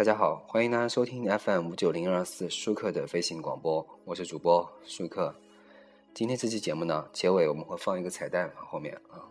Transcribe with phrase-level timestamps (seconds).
[0.00, 5.36] 大家好，欢迎大家收听 FM 五九零二四舒克的飞行广播，我是主播舒克。
[6.14, 9.28] 今天这期节目呢，结尾我们会放一个彩蛋后面啊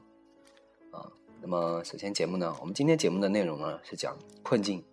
[0.91, 1.11] 啊。
[1.41, 4.85] 那么首先节目呢，我们今天节目的内容呢是讲困境，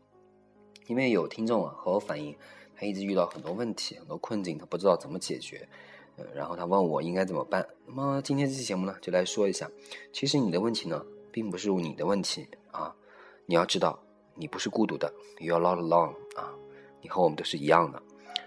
[0.86, 2.34] 因为有听众啊和我反映，
[2.74, 5.68] 他一直遇到很多问题、很多困境，他不知道怎么解决，
[6.16, 7.68] 呃，然后他问我应该怎么办。
[7.84, 9.70] 那么今天这期节目呢，就来说一下，
[10.10, 12.96] 其实你的问题呢，并不是你的问题啊，
[13.44, 14.05] 你要知道。
[14.36, 16.54] 你不是孤独的，You are not alone 啊！
[17.00, 18.02] 你和我们都是一样的。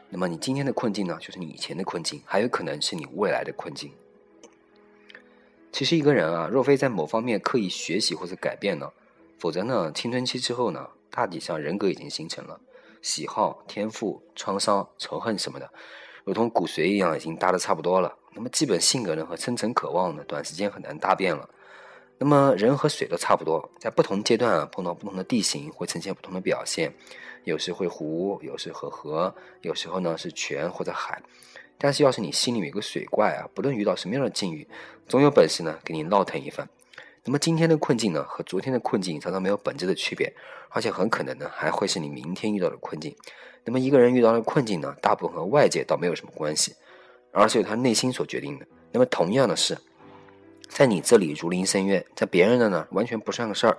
[0.09, 3.91] 那么你今天的困境呢，就是你以前的困境，还有可能是你未来的困境。
[5.71, 8.91] 其实一个人啊，若非在某方面刻意学习或者改变呢，
[9.37, 12.59] 否则呢，青春期之后呢，大体上人格已经形成了，
[13.01, 15.71] 喜好、天赋、创伤、仇恨什么的，
[16.23, 18.15] 如同骨髓一样，已经搭的差不多了。
[18.33, 21.47] 那么基本性格呢和深层渴望呢，短时间很难搭变了。
[22.21, 26.93] 那么人和水都差不多，在不同阶段啊，碰到不同的地形会呈现不同的表现，
[27.45, 31.21] 有时会湖，有时和河，有时候呢是泉或者海。
[31.77, 34.67] 但是要是你心里有个水怪啊，不论遇到什么样的境遇，
[35.07, 36.67] 总有本事呢给你闹腾一番。
[37.23, 40.33] 那么今天的困境呢，和昨天的困境常常没有本质的区别，
[40.71, 43.15] 而且很可能呢还会是你明天遇到的困境。
[43.63, 46.75] 那么一个人遇到的困境呢，大部分和外界倒没有什么关系，
[47.31, 48.67] 而是由他内心所决定的。
[48.91, 49.77] 那么同样的是。
[50.69, 53.77] 在你这里如临深渊，在别人的呢完全不算个事儿。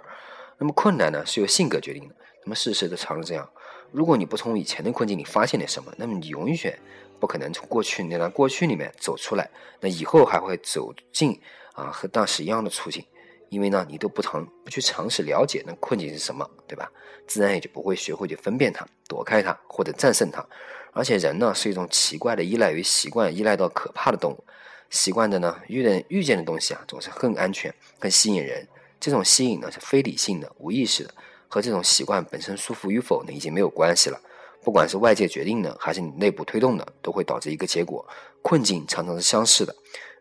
[0.59, 2.15] 那么困难呢是由性格决定的。
[2.45, 3.49] 那么事实都常是这样。
[3.93, 6.79] 如果你不从以前的困境里发现点什么，那么你永远
[7.19, 9.49] 不可能从过去那段过去里面走出来。
[9.81, 11.41] 那以后还会走进
[11.73, 13.05] 啊和当时一样的处境，
[13.49, 16.91] 因为呢你都不尝不去尝试了解那困境是什么，对吧？
[17.27, 20.45] 自然也就不会学会去分辨它、躲开它或者战胜它。
[20.93, 24.45] 而且人呢是一种奇怪的依赖于习惯、依赖到可怕的动物。
[24.91, 28.69] 习惯的呢，遇人遇见的东西啊，总是更安全、更吸引人。
[29.01, 31.15] 这种吸引呢，是非理性的、无意识的，
[31.49, 34.21] 和这种习惯本身舒服与否呢，已经没有关系了。
[34.63, 38.07] 不管是外界决定的，还是你内部推动的，都会导致一个结果：
[38.43, 39.75] 困境常常是相似的。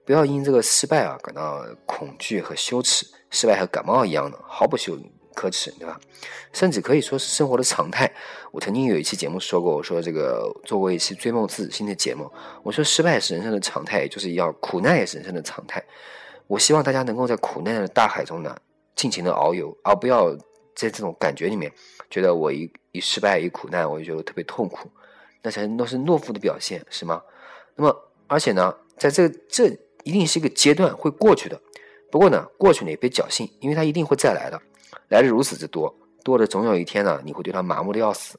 [0.05, 3.05] 不要因这个失败啊感到恐惧和羞耻。
[3.31, 4.95] 失败和感冒一样的，毫不羞
[5.39, 5.97] 可耻，对吧？
[6.51, 8.11] 甚至可以说是生活的常态。
[8.51, 12.29] 我曾经有一期节目说过，我说这个做过一期追梦自信的节目，
[12.61, 15.81] 我说失败是人生的常态，就是要苦难也是人生的常态。
[16.47, 18.53] 我希望大家能够在苦难的大海中呢，
[18.97, 20.35] 尽情的遨游，而不要
[20.75, 21.71] 在这种感觉里面，
[22.09, 24.89] 觉得我一一失败一苦难，我就觉得特别痛苦，
[25.41, 27.21] 那才都是懦夫的表现，是吗？
[27.75, 27.95] 那么，
[28.27, 29.67] 而且呢，在这这
[30.03, 31.57] 一定是一个阶段会过去的。
[32.11, 34.59] 不过呢，过去呢也别侥幸，因为它一定会再来的。
[35.09, 35.93] 来的如此之多，
[36.23, 38.37] 多的总有一天呢，你会对他麻木的要死。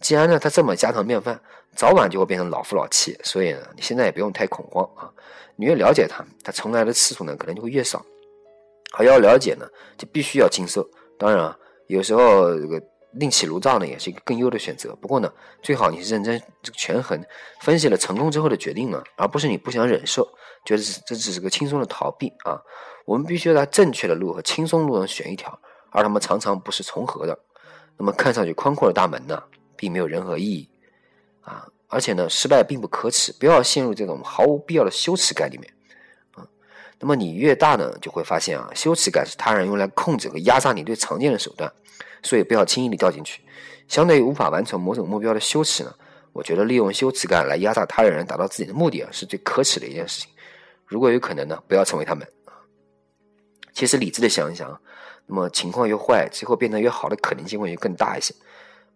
[0.00, 1.40] 既然呢，他这么家常便饭，
[1.74, 3.18] 早晚就会变成老夫老妻。
[3.24, 5.10] 所以呢，你现在也不用太恐慌啊。
[5.56, 8.04] 你越了解他，他重来的次数呢，可能就会越少。
[8.96, 10.88] 而要了解呢，就必须要经受。
[11.18, 11.58] 当然啊，
[11.88, 12.80] 有时候这个
[13.12, 14.94] 另起炉灶呢，也是一个更优的选择。
[14.96, 17.20] 不过呢，最好你是认真这个权衡
[17.60, 20.24] 分析了成功之后的决定呢，而不是你不想忍受，
[20.64, 22.60] 觉得这只是个轻松的逃避啊。
[23.04, 25.58] 我们必须要在正确的路和轻松路上选一条。
[25.90, 27.38] 而他们常常不是重合的，
[27.96, 29.42] 那么看上去宽阔的大门呢，
[29.76, 30.68] 并没有任何意义
[31.40, 31.66] 啊！
[31.88, 35.72] 而且呢，失败并不可耻，不要陷入这种毫无必要的羞耻感里面
[36.34, 36.46] 啊。
[37.00, 41.72] 那么你越大呢，就会发现啊，羞耻感是他人用来控制和压榨你最常见的手段，
[42.22, 43.40] 所以不要轻易的掉进去。
[43.88, 45.94] 相对于无法完成某种目标的羞耻呢，
[46.34, 50.30] 我觉得利用羞耻感来压榨他人，达到自己的目的啊，是最可耻的一件事情。
[50.84, 52.52] 如果有可能呢，不要成为他们啊。
[53.72, 54.78] 其实理智的想一想。
[55.28, 58.34] 那么情况越坏，最后变得越好的可能性会就更大一些。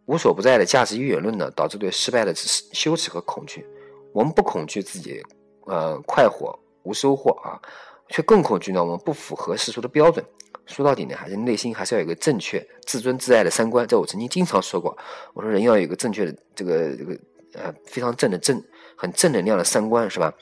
[0.06, 3.64] 无所不在的价值预言论呢，导致对失败的羞耻和恐惧。
[4.12, 5.22] 我们不恐惧自己，
[5.66, 7.60] 呃，快活无收获啊，
[8.08, 10.24] 却更恐惧呢，我们不符合世俗的标准。
[10.66, 13.86] 说到底呢，还是内心还是要有个正确、自尊自爱的三观。
[13.86, 14.96] 这我曾经经常说过，
[15.34, 17.18] 我说人要有一个正确的这个这个
[17.54, 18.62] 呃非常正的正
[18.96, 20.32] 很正能量的三观，是吧？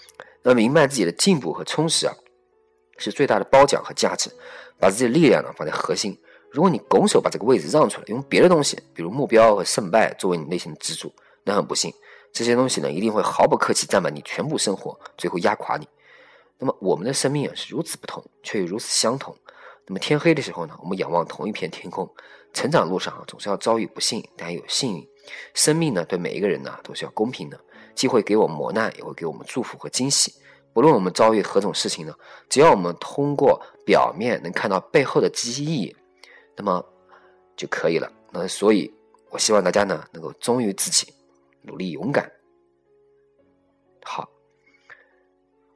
[0.45, 2.15] 要明白自己的进步和充实啊。
[3.01, 4.31] 是最大的褒奖和价值，
[4.79, 6.17] 把自己的力量呢放在核心。
[6.51, 11.13] 如果你拱手把这个位置让出来，用别的东西，比如目标和胜败作为你内心的支柱，
[11.45, 11.95] 那很不幸，
[12.33, 15.89] 这些东西呢一定会毫不客气占满你全部生活，最后压垮你。
[16.59, 19.35] 那么我们的生命啊是如此不同，却又如此相同。
[19.87, 22.09] 那么天黑的时候呢，我们仰望同一片天空。
[22.53, 25.09] 成长路上总是要遭遇不幸，但也有幸运。
[25.55, 27.59] 生命呢对每一个人呢都是要公平的，
[27.95, 30.35] 既会给我们磨难，也会给我们祝福和惊喜。
[30.73, 32.15] 不论我们遭遇何种事情呢，
[32.49, 35.97] 只要我们通过表面能看到背后的积极意义，
[36.57, 36.85] 那么
[37.57, 38.11] 就可以了。
[38.31, 38.93] 那所以，
[39.31, 41.13] 我希望大家呢能够忠于自己，
[41.63, 42.31] 努力勇敢。
[44.03, 44.29] 好，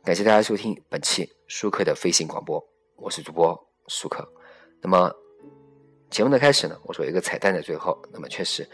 [0.04, 2.64] 感谢大家收听本期舒克的飞行广播，
[2.96, 4.26] 我是主播舒克。
[4.80, 5.23] 那么。
[6.14, 7.98] 节目的开始呢，我说一个彩蛋在最后。
[8.12, 8.64] 那么确实，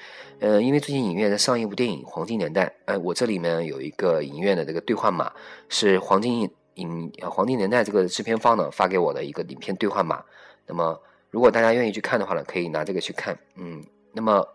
[0.40, 5.32] 呃，因为最近影院在上一部电影《黄金年代》，哎，我这里面有一个影院的这个兑换码，
[5.70, 6.42] 是黄金
[6.74, 10.22] 影《黄金年代》这个制片方呢发给我的一个影片兑换码。
[10.66, 11.00] 那么
[11.30, 13.34] 如果大家愿意去看的话呢，可以拿这个去看。
[13.54, 13.82] 嗯，
[14.12, 14.46] 那么，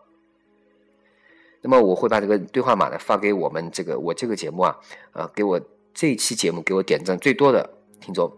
[1.61, 4.77] 那么我会把这个兑换码呢发给我们这个我这个节目啊，
[5.11, 5.59] 啊，给我
[5.91, 7.67] 这一期节目给我点赞最多的
[7.99, 8.31] 听众。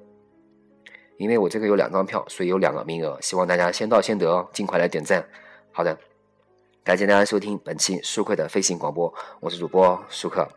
[1.17, 5.27] 因为我这个有两张票，所以有两个名额，希望大家先到先得哦，尽快来点赞。
[5.71, 5.97] 好的，
[6.83, 10.47] 感谢大家收听本期舒克的飞行广播，我是主播舒克，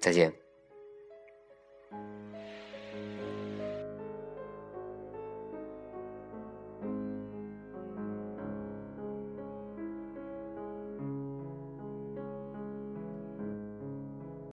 [0.00, 0.41] 再见。